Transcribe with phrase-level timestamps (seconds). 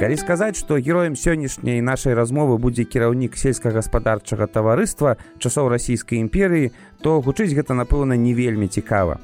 [0.00, 6.72] Калі сказаць, што героем сённяшняй нашай размовы будзе кіраўнік сельскагаспадарчага таварыства часоў расійскай імперыі,
[7.04, 9.20] то гучыць гэта напэўна не вельмі цікава.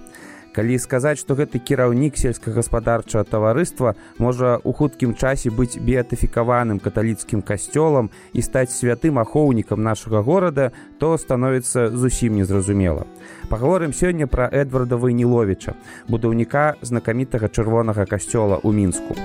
[0.53, 8.13] Калі сказаць, што гэты кіраўнік сельскагаспадарчага таварыства можа ў хуткім часе быць біятыфікаваным каталіцкім касцёлам
[8.37, 13.09] і стаць святым ахоўнікам нашага горада, то становіцца зусім незразумела.
[13.49, 15.73] Паговорым сёння пра Эдварда Вайніловіча,
[16.13, 19.17] будаўніка знакамітага чырвонага касцёла ў мінску.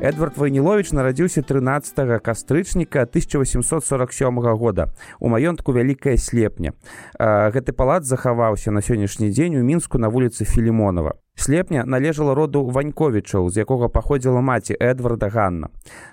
[0.00, 6.72] Эдвард Вайнілович нарадзіўся 13 кастрычніка 1847 года у маёнтку вялікая слепня.
[7.18, 11.18] Гэты палац захаваўся на сённяшні дзень у мінску на вуліцы Філімонова.
[11.38, 15.68] Слепня належала роду ваньковічаў, з якога паходзіла маці Эдварда Ганна.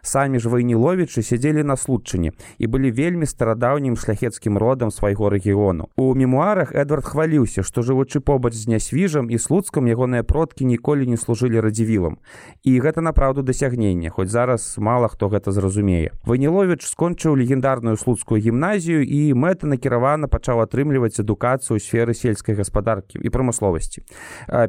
[0.05, 5.89] Самі ж вайніловічы сядзелі на случчыне і былі вельмі старадаўнім шляхецкім родам свайго рэгіёну.
[5.97, 11.17] У мемуарах Эдвард хваліўся, што жывучы побач з нясвіжам і слуцкам ягоныя продкі ніколі не
[11.17, 12.21] служылі радзівілам.
[12.61, 16.13] І гэта напраўду дасягнення, хоць зараз мала хто гэта зразумее.
[16.29, 23.17] Вайніловіч скончыў легендарную слуцкую гімназію і мэта накіравана пачаў атрымліваць адукацыю ў сферы сельскай гаспадаркі
[23.17, 24.05] і прамысловасці.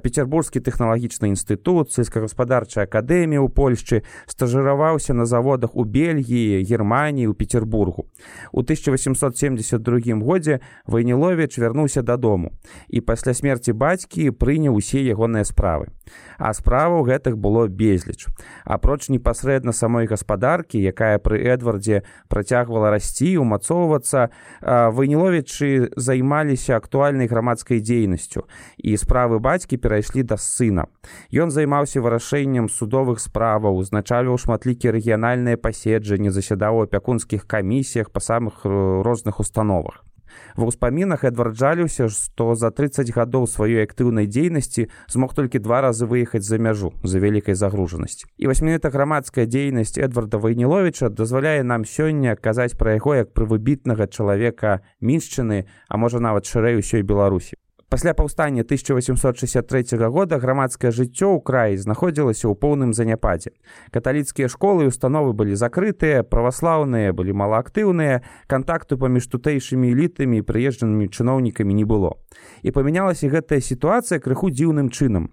[0.01, 7.35] Петербург беларускі тэхналагічны інстытут сельскагаспадарчая акадэмія ў польшчы стажыраваўся на заводах у бельгіі германії у
[7.35, 8.07] петербургу
[8.53, 12.53] у 1872 годзе вайнілович вярнуўся дадому
[12.89, 15.91] і пасля смерти бацькі прыняў усе ягоныя справы.
[16.39, 18.27] А справаў гэтых было безліч.
[18.65, 24.31] Апроч непасрэдна самой гаспадаркі якая пры эдвардзе працягвала расці умацоўвацца
[24.63, 28.47] вайніловічы займаліся актуальнай грамадскай дзейнасцю.
[28.77, 30.87] І справы бацькі перайшлі да сына.
[31.33, 38.65] Ён займаўся вырашэннем судовых справаў, узначаліў шматлікія рэгіянальныя паседжанні, засядаў у апякунскіх камісіях па самых
[38.65, 38.69] э,
[39.03, 40.07] розных установах.
[40.57, 46.45] Ва ўспамінах эдварджаліўся, што за 30 гадоў сваёй актыўнай дзейнасці змог толькі два разы выехаць
[46.45, 48.27] за мяжу за вялікай загружанасці.
[48.37, 54.09] І васьмінета грамадская дзейнасць Эдварда Вайніловича дазваляе нам сёння казаць пра яго як пра выбітнага
[54.09, 57.57] чалавека міншчыны, а можа нават шырэй усёй Беларусі
[57.89, 63.55] пасля паўстання 1863 года грамадскае жыццё ў краі знаходзілася ў поўным заняпадзе.
[63.95, 71.07] Каталіцкія школы і установы былі закрытыя праваслаўныя былі малаактыўныя кантакту паміж тутэйшымі элітамі і прыезджанымі
[71.09, 72.19] чыноўнікамі не было.
[72.63, 75.31] І памянялася гэтая сітуацыя крыху дзіўным чынам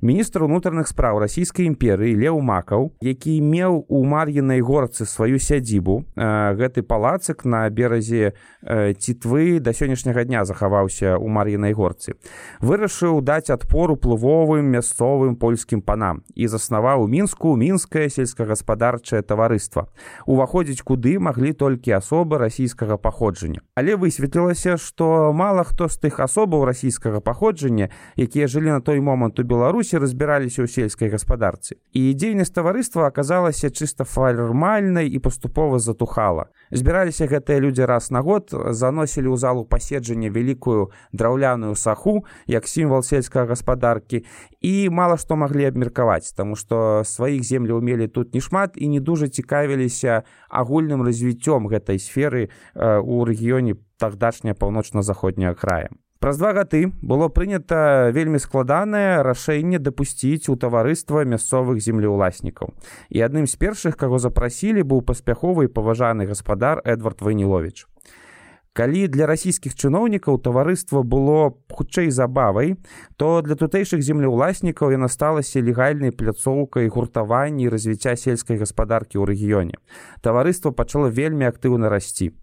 [0.00, 6.04] міністр унутраных спраў расійскай імперыі леў макаў які меў у мар'інай горцы сваю сядзібу.
[6.16, 12.18] Гэты палацык на беразе цітвы да сённяшняга дня захаваўся ў мар'інай горцы.
[12.60, 19.86] Вырашыў даць адпор уплывовым мясцовым польскім панам і заснаваў мінску мінскае сельскагаспадарчае таварыства.
[20.26, 23.62] Уваходзіць куды маглі толькі асобы расійскага паходжання.
[23.76, 29.38] Але высветлілася што мала хто з тых асобаў расійскага паходжання якія жылі на той момант
[29.38, 35.78] у беларусі беларусі разбіраліся ў сельскай гаспадарцы і дзейнасць таварыства аказалася чыста фармальнай і паступова
[35.78, 36.50] затухала.
[36.70, 43.02] Збіраліся гэтыя людзі раз на год заносілі ў залу паседжання вялікую драўляную саху як сімвал
[43.02, 44.24] сельскай гаспадаркі
[44.60, 49.00] і мала што маглі абмеркаваць таму што сваіх земляў мелі тут не шмат і не
[49.00, 57.28] дужа цікавіліся агульным развіццём гэтай сферы у рэгіёне тагдашняя паўночна-заходняя краем Праз два гады было
[57.28, 62.72] прынята вельмі складанае рашэнне дапусціць у таварыства мясцовых землеўласнікаў.
[63.10, 67.84] І адным з першых, каго запрасілі, быў паспяховы і паважаны гаспадар Эдвард Вайнілович.
[68.76, 72.76] Калі для расійскіх чыноўнікаў таварыства было хутчэй забавай,
[73.16, 79.80] то для тутэйшых землеўласнікаў яна сталася легальнай пляцоўкай гуртавання і развіцця сельскай гаспадаркі ў рэгіёне.
[80.20, 82.36] Таварыства пачало вельмі актыўна расці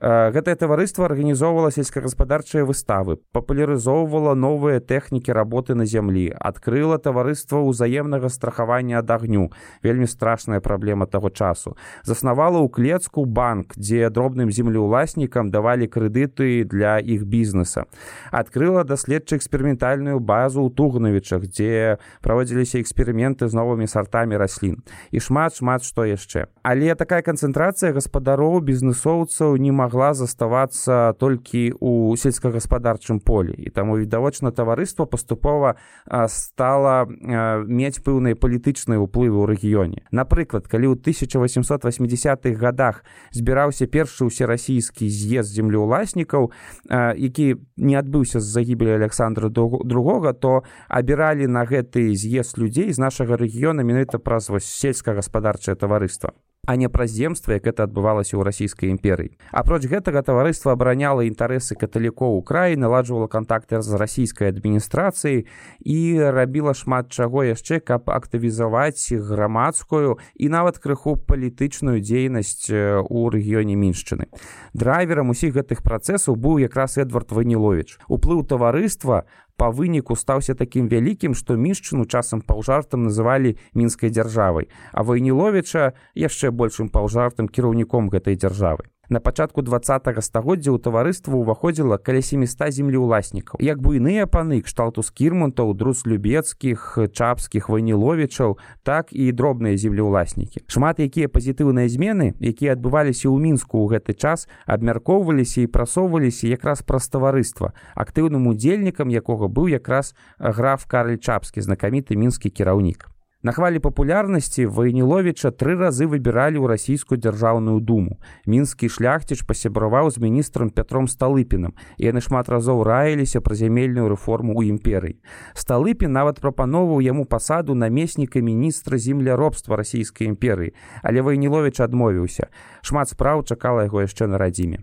[0.00, 9.00] гэтае таварыства арганізоўвала сельскагаспадарчыя выставы папулярызоўвала новыя тэхнікі работы на зямлі адкрыла таварыства ўзаемнага страхавання
[9.00, 9.48] ад агню.
[9.80, 11.80] Вельмі страшная праблема таго часу.
[12.04, 17.88] Заснавала ў клецку банк дзе дробным землеўласнікам давалі крэдыты для іх бізнеса.
[18.30, 24.84] Адкрыла даследчы эксперыментальную базу ў тугнавічах дзе праводзіліся эксперыменты з новымі сартамі раслін.
[25.08, 26.52] І шмат шмат што яшчэ.
[26.60, 33.96] Але такая канцэнтрацыя гаспадароў бізнесоўцаў не могла магла заставацца толькі ў сельскагаспадарчым полі і таму
[34.02, 35.78] відавочна таварыства паступова
[36.26, 45.06] стала мець пэўныя палітычныя ўплывы ў рэгіёне напрыклад калі ў 1880-х годах збіраўся першы ўсерасійскі
[45.06, 46.50] з'езд землеўласнікаў
[46.90, 47.46] які
[47.78, 53.86] не адбыўся з загібелі александра другога то абіралі на гэты з'езд людзей з нашага рэгіёна
[53.86, 56.34] менавіта праз вось сельскагаспадарчае таварыства
[56.66, 61.78] а не праз земства як это адбывалася ў расійскай імперыі апроч гэтага таварыства абараняла інтарэсы
[61.78, 65.46] каталікоў у краі наладжвала кантакты з расійскай адміністрацыяй
[65.80, 65.98] і
[66.34, 74.26] рабіла шмат чаго яшчэ каб актывізаваць грамадскую і нават крыху палітычную дзейнасць у рэгіёне міншчыны.
[74.74, 79.24] Драйверам усіх гэтых працэсаў быў якраз эдвард ванілович уплыў таварыства
[79.56, 86.50] па выніку стаўся такім вялікім што мішчыну часам паўжартам называлі мінскай дзяржавай а вайніловіча яшчэ
[86.50, 93.62] большым паўжартым кіраўніком гэтай дзяржавы На пачатку два стагоддзя ў таварыства ўваходзіла каля 700 землеўласнікаў.
[93.62, 100.66] Як буйныя паны кшталту скірмунтаў, друз любецкіх, чапскіх вайніловічаў, так і дробныя землеўласнікі.
[100.66, 106.82] Шмат якія пазітыўныя змены, якія адбываліся ў мінску ў гэты час, абмяркоўваліся і прасоўваліся якраз
[106.82, 107.72] праз таварыства.
[107.94, 113.15] Актыўным удзельнікам якога быў якраз граф Карль Чапскі, знакаміты мінскі кіраўнік.
[113.42, 118.16] На хвалі папулярнасці вайніловіча тры разы выбіралі ў расійскую дзяржаўную думу.
[118.48, 121.76] Мінскі шляхціч пасябраваў з міністрам Пятром сталыпінам.
[122.00, 125.20] яны шмат разоў раіліся пра зямельную рэформу ў імперыі.
[125.52, 130.72] Сталыпін нават прапановваў яму пасаду намесніка міністра земляробства расійскай імперыі,
[131.02, 132.48] але вайніловіч адмовіўся.
[132.80, 134.80] Шмат спраў чакала яго яшчэ на радзіме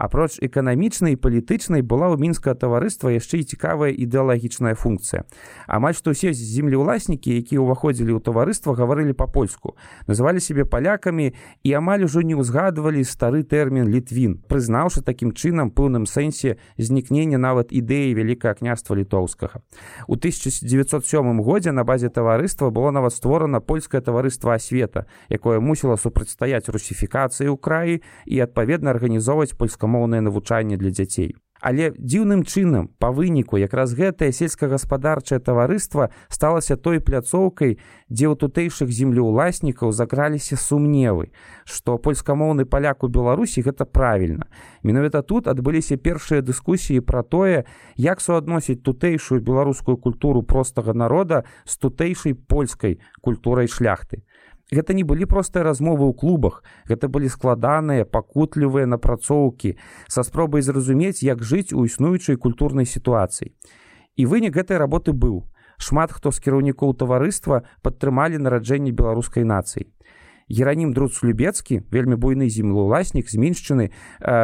[0.00, 5.28] апроч эканамічнай і палітычнай была ў мінскае таварыства яшчэ і цікавая ідэалагічная функцыя.
[5.68, 9.76] Амаль што ўсе землеўласнікі якія ўваходзілі ў таварыства гаварылі па-польску
[10.08, 16.08] называлі сябе палякамі і амаль ужо не ўзгадвалі стары тэрмін літвін прызнаўшы такім чынам пэўным
[16.08, 19.60] сэнсе знікнення нават ідэі вялікае княства літоўскага.
[20.08, 20.64] У 1907
[21.44, 27.56] годзе на базе таварыства было нават створана польскае таварыства асвета якое мусіла супрацьстаяць русіфікацыі ў
[27.60, 31.34] краі і адпаведна арганізоўваць польскаму беларускамоўнае навучанне для дзяцей.
[31.60, 37.76] Але дзіўным чынам па выніку якраз гэтае сельскагаспадарчае таварыства сталася той пляцоўкай,
[38.08, 41.36] дзе ў тутэйшых землеўласнікаў закраліся сумневы,
[41.68, 44.48] што польскамоўны паляк у Беларусі гэта правільна.
[44.82, 47.68] Менавіта тут адбыліся першыя дыскусіі пра тое,
[48.00, 54.24] як суадносіць тутэйшую беларускую культуру простага народа з тутэйшай польскай культурай шляхты
[54.70, 56.62] гэта не былі простыя размовы ў клубах.
[56.86, 59.76] Гэта былі складаныя пакутлівыя напрацоўкі
[60.08, 63.52] са спробай зразумець як жыць у існуючай культурнай сітуацыі.
[64.16, 65.46] І вынік гэтай работы быў.
[65.80, 69.88] Шмат хто з кіраўнікоў таварыства падтрымалі нараджэнне беларускай нацыі.
[70.50, 73.94] Геранім друц любецкі вельмі буйны землеўласнік зменшчыны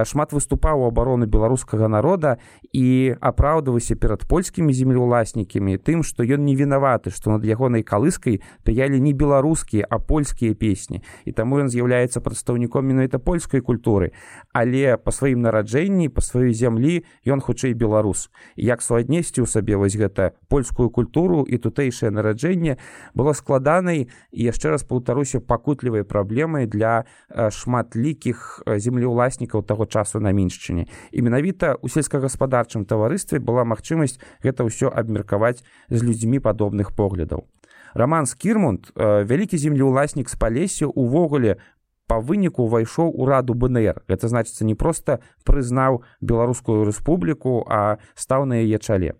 [0.06, 2.38] шмат выступаў у абарону беларускага народа
[2.73, 9.01] і апраўдаваўся перад польскімі землеўласнікамі тым што ён не вінаваты што над ягонай калыскай паялі
[9.01, 11.03] не беларускія а польскія песні.
[11.25, 14.13] І таму ён з'яўляецца прадстаўніком менавіта польскай культуры.
[14.53, 18.31] Але па сваім нараджэнні па сваёй зямлі ён хутчэй беларус.
[18.55, 22.79] Як суаднесці ў сабе вось гэта польскую культуру і тутэйшае нараджэнне
[23.15, 27.05] было складанай і яшчэ раз паўтаруся пакутліва асаблівай праблемай для
[27.51, 30.87] шматлікіх землеўласнікаў таго часу на міншчыне.
[31.13, 31.89] І менавіта у
[32.67, 37.47] сельскагаспадарчым таварыстве была магчымасць гэта ўсё абмеркаваць з людзьмі падобных поглядаў
[37.95, 41.59] роман скірмунд вялікі землеўласнік з палесю увогуле
[42.07, 48.47] по выніку ўвайшоў у раду бнр гэта значыцца не проста прызнаў беларускую рэспубліку а стаў
[48.47, 49.15] на яе чале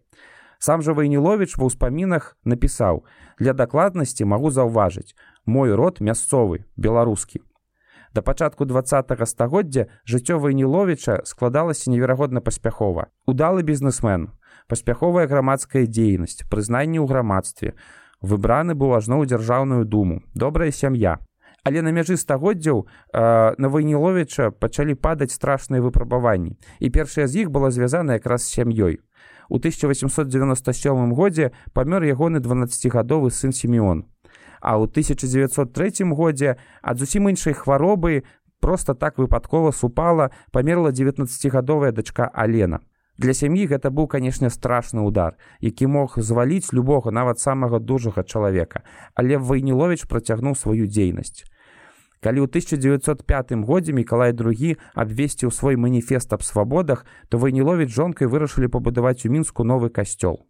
[0.59, 3.05] сам жа вайнілович ва ўспамінах напісаў
[3.39, 5.15] для дакладнасці магу заўважыць
[5.47, 7.43] мой род мясцовы беларускі
[8.17, 13.13] да пачатку два стагоддзя жыццё вайніловіча складалася неверагодна паспяхова.
[13.29, 14.33] Удалы бізнесмен
[14.69, 17.77] паспяховая грамадская дзейнасць прызнанне ў грамадстве.
[18.25, 20.25] Выбраны быў ажно ў дзяржаўную думу.
[20.33, 21.21] Добрая сям'я.
[21.61, 26.57] Але на мяжы стагоддзяў на вайніловіча пачалі падаць страшныя выпрабаванні.
[26.81, 29.05] І першая з іх была звязана якраз з сям'ёй.
[29.53, 34.09] У 1897 годзе памёр ягоны 12гадовы сын семён
[34.67, 38.27] а ў 1903 годзе ад зусім іншай хваробы
[38.59, 42.83] просто так выпадкова супала памерла 19гадовая дачка алена.
[43.17, 48.83] Для сям'і гэта быў канешне страшны удар які мог зваліць любога нават самага дужага чалавека.
[49.15, 51.47] Але вайнілович працягнуў сваю дзейнасць.
[52.19, 58.67] Калі ў 1905 годзе мікалай другі абвесціў свой маніфест аб свабодах то вайнілович жонкай вырашылі
[58.67, 60.43] пабудаваць у мінску новы касцёл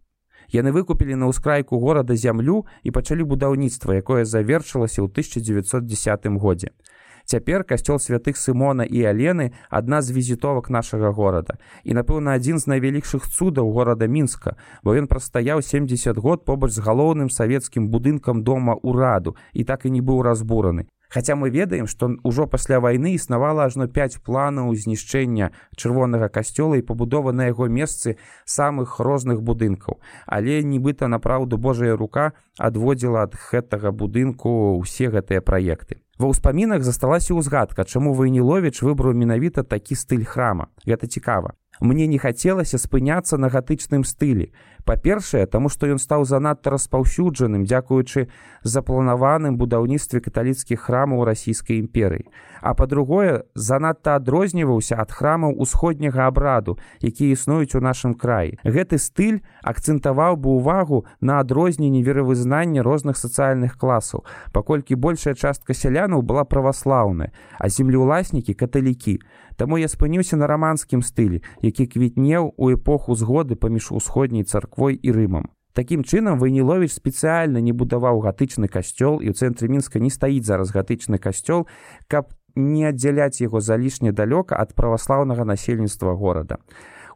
[0.53, 6.71] Яны выкупілі на ўскрайку горада зямлю і пачалі будаўніцтва, якое завершылася ў 1910 годзе.
[7.26, 11.59] Цяпер касцёл святых Сымона і Алены адна з візітовак нашага горада.
[11.83, 14.55] І, напэўна, адзін з найвялікшых цудаў горада мінска,
[14.87, 19.91] бо ён прастаяў 70 год побач з галоўным савецкім будынкам дома ўраду і так і
[19.91, 20.87] не быў разбураны.
[21.09, 26.87] Хаця мы ведаем, што ўжо пасля вайны існавала ажно 5 планаў знішчэння чырвонага касцёла і
[26.87, 30.01] пабудова на яго месцы самых розных будынкаў.
[30.27, 36.03] Але нібыта напраўду Божая рука адводзіла ад гэтага будынку ўсе гэтыя праекты.
[36.17, 40.73] Ва ўспамінах засталася ўзгадка, чаму Вайніловіч выбраў менавіта такі стыль храма.
[40.89, 41.53] Гэта цікава.
[41.80, 44.52] Мне не хацелася спыняцца на гатычным стылі.
[44.87, 48.28] Па-першае, таму што ён стаў занадта распаўсюджаным, дзякуючы
[48.62, 52.30] запланаваным будаўніцтве каталіцкіх храмаў расійскай імперыі.
[52.66, 58.58] А па-другое, занадта адрозніваўся ад храмаў усходняга абраду, якія існуюць у нашым краі.
[58.66, 66.26] Гэты стыль акцэнтаваў бы ўвагу на адрозненні веравызнання розных сацыяльных класаў, паколькі большая частка сялянаў
[66.26, 69.23] была праваслаўная, а землеўласнікі каталікі.
[69.54, 75.14] Таму я спыніўся на раманскім стылі, які квітнеў у эпоху згоды паміж усходняй царквой і
[75.14, 75.54] рымам.
[75.70, 80.75] Такім чынам Вайнілович спецыяльна не будаваў гатычны касцёл і ў цэнтры мінска не стаіць зараз
[80.75, 81.70] гатычны касцёл,
[82.11, 86.59] каб не аддзяляць яго залішне далёка ад праваслаўнага насельніцтва горада.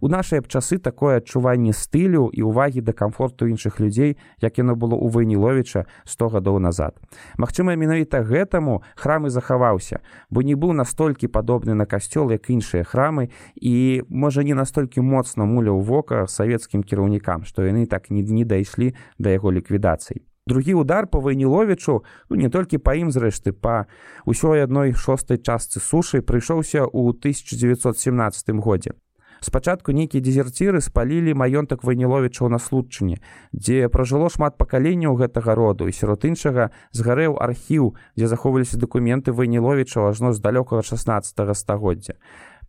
[0.01, 4.97] У нашыя часы такое адчуванне стылю і ўвагі да камфорту іншых людзей, як яно было
[4.97, 6.97] ў Вайніловіча 100 гадоў назад.
[7.37, 12.81] Магчыма, менавіта гэтаму храм і захаваўся, бо не быў настолькі падобны на касцёл, як іншыя
[12.81, 13.29] храмы
[13.61, 18.97] і можа не настолькі моцна муляў вока савецкім кіраўнікам, што яны так не дні дайшлі
[19.19, 20.25] да яго ліквідацыі.
[20.47, 23.87] Другі удар по вайніловічу ну, не толькі па ім зрэшты па
[24.25, 28.97] ўсёй адной шостай частцы сушы прыйшоўся ў 1917 годзе
[29.41, 33.21] спачатку нейкія дезерціры спалілі маёнтак вайніловічаў на случчыне
[33.53, 40.13] дзе пражыло шмат пакаленняў гэтага роду і сярод іншага згарэў архіў дзе захоўваліся дакументы вайніловічаў
[40.13, 42.17] ажно з далёкага 16 стагоддзя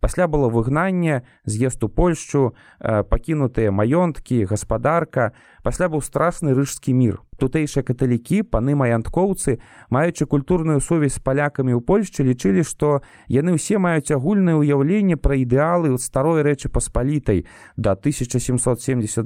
[0.02, 5.32] пасля было выгнанне з'езд у польшчу э, пакінутыя маёнткі гаспадарка.
[5.62, 7.22] Пасля быў страшны рыжскі мір.
[7.38, 9.62] Тутэйшыя каталікі паны маянткоўцы
[9.94, 15.38] маючы культурную сувязь з палякамі ў польшчы лічылі што яны ўсе маюць агульнае ўяўленне пра
[15.38, 17.46] ідэалы ў старой рэчы паспалітай
[17.78, 19.22] да 1772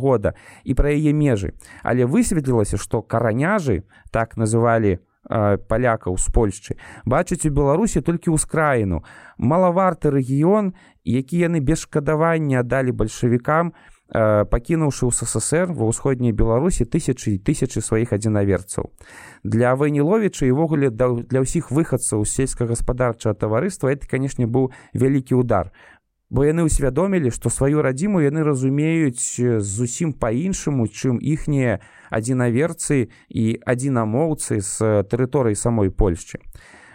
[0.00, 0.32] года
[0.64, 1.52] і пра яе межы.
[1.84, 6.72] Але высветлілася што караняжы так называлі у палякаў з Польшчы
[7.04, 9.04] бачыць у беларусі толькі ўскраіну.
[9.38, 13.72] Малаварты рэгіён які яны без шкадавання далі бальшавікам
[14.14, 18.92] пакінуўшы ў ссср ва ўсходняй беларусі тысячы і тысячы сваіх адзінаверцаў.
[19.44, 25.72] Для вайніловіча івогуле для ўсіх выхадцаў сельскагаспадарчага таварыства это канешне быў вялікі удар
[26.34, 31.78] бо яны ўсвядомілі што сваю радзіму яны разумеюць зусім па-іншаму чым іхнія
[32.10, 36.42] адзінаверцы і адзінамоўцы з тэрыторыі самой польшчы.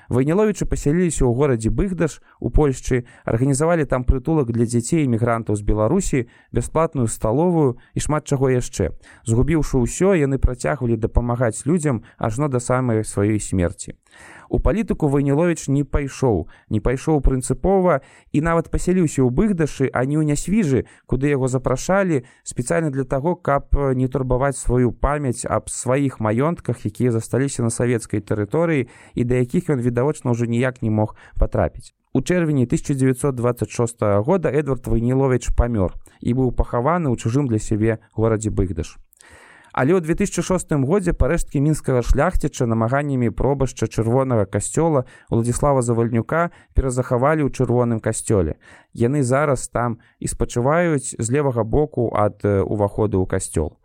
[0.10, 6.26] Вайніловічы пасяліліся ў горадзе быхдаш у польшчы арганізавалі там прытулак для дзяцей эмігрантаў з беларусі
[6.52, 8.92] бясплатную сталовую і шмат чаго яшчэ.
[9.24, 13.96] Згубіўшы ўсё яны працягвалі дапамагаць людзям ажно да самай сваёй смерці
[14.50, 18.02] у палітыку вайнілович не пайшоў не пайшоў прынцыпова.
[18.32, 23.36] І нават пасяліўся ў быгдашы а не ў нясвіжы куды яго запрашалі спецыяльна для таго
[23.36, 29.42] каб не турбаваць сваю памяць аб сваіх маёнтках якія засталіся на савецкай тэрыторыі і да
[29.42, 31.94] якіх ён відавочна ўжо ніяк не мог патрапіць.
[32.14, 38.50] У чэрвені 1926 года эдвард вайнілович памёр і быў пахаваны ў чужым для сябе горадзе
[38.50, 38.98] быгдаш
[39.80, 47.50] Але ў 2006 годзе парэшткі мінскага шляхціча намаганнямі пробашча чырвонага касцёла Владзіслава завальнюка перазахавалі ў
[47.56, 48.60] чырвоным касцёле.
[48.92, 53.80] Яны зараз там і спачуваюць з левага боку ад уваходу ў касцёл.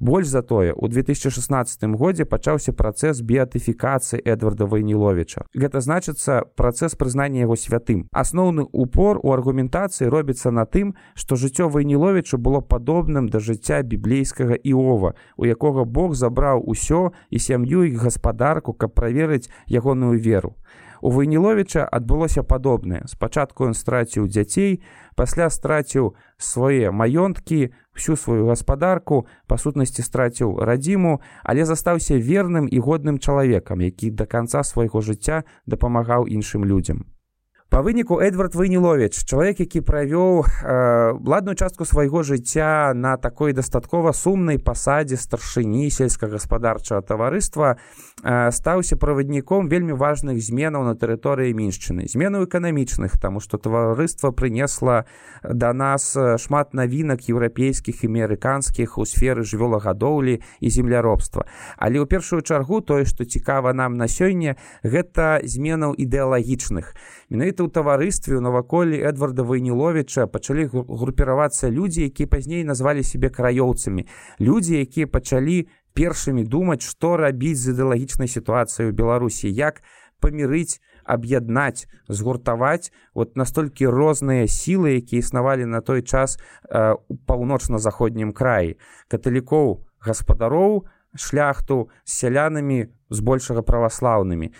[0.00, 5.42] Больш за тое, у 2016 годзе пачаўся працэс біятыфікацыі Эдварда Вайніловича.
[5.54, 8.06] Гэта значыцца працэс прызнання яго святым.
[8.14, 14.54] Асноўны упор у аргументацыі робіцца на тым, што жыццё Вайніловича было падобным да жыцця біблейскага
[14.54, 20.54] Іова, у якога Бог забраў усё і сям'ю і гаспадарку, каб праверыць ягоную веру.
[21.00, 23.02] У Вайніловіча адбылося падобнае.
[23.06, 24.80] Спачатку ён страціў дзяцей,
[25.14, 32.78] пасля страціў свае маёнткі, всю сваю гаспадарку, па сутнасці страціў радзіму, але застаўся верным і
[32.78, 37.17] годным чалавекам, які да канца свайго жыцця дапамагаў іншым людзям.
[37.70, 44.12] Па выніку Эдвард Вайнілович, чалавек, які правёў э, ладную частку свайго жыцця на такой дастаткова
[44.16, 47.76] сумнай пасадзе старшыні сельскагаспадарчага таварыства,
[48.24, 52.08] э, стаўся правадніком вельмі важных зменаў на тэрыторыі міншчыны.
[52.08, 55.04] Зменаў эканамічных, таму што таварыства прынесла
[55.44, 61.44] да нас шмат навінак еўрапейскіх і амерыканскіх у сферы жывёлагадоўлі і земляробства.
[61.76, 66.96] Але ў першую чаргу тое, што цікава нам на сёння, гэта зменаў ідэалагічных.
[67.28, 73.30] Менавіта менавіта ў таварыстве ў наваколлі эдварда вайніловича пачалі групіравацца людзі якія пазней назвалі себе
[73.30, 74.06] краёўцамі
[74.38, 79.82] людзі якія пачалі першымі думаць што рабіць з ідэалагічнай сітуацыяй у беларусі як
[80.20, 86.38] памірыць аб'яднаць згуртаваць вот настолькі розныя сілы якія існавалі на той час
[86.70, 90.86] э, у паўночна-заходнім краі каталікоў гаспадароў
[91.16, 94.52] шляхту з сялянамі збольшага праваслаўнымі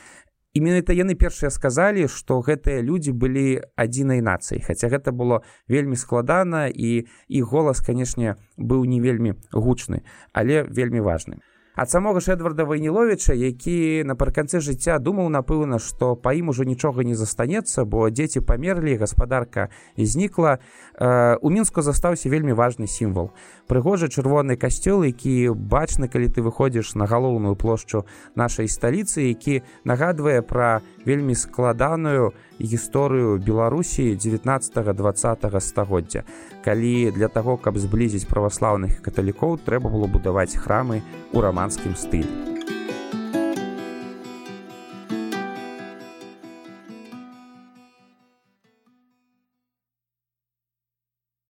[0.59, 4.67] і менавіта яны першыя сказалі што гэтыя людзі былі адзінай нацыяй.
[4.67, 10.03] Хаця гэта было вельмі складана і і голас канешне быў не вельмі гучны
[10.35, 11.38] але вельмі важным
[11.78, 17.06] ад самога ж эдварда вайніловича які напрыканцы жыцця думаў напэўна што па ім ужо нічога
[17.06, 20.58] не застанецца бо дзеці памерлі гаспадарка знікла
[20.99, 23.30] э, у мінску застаўся вельмі важны сімвал.
[23.70, 28.02] Прыгожы чырвоны касцёл які бачны калі ты выходзіш на галоўную плошчу
[28.35, 36.25] нашай сталіцы які нагадвае пра вельмі складаную гісторыю беларусі 19 20 стагоддзя.
[36.64, 42.58] Калі для таго каб зблізіць праваслаўных каталікоў трэба было будаваць храмы у раманскім стылі